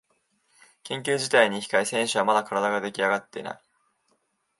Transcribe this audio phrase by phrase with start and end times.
[0.83, 3.61] 緊急事態に控え選手はまだ体ができあがってない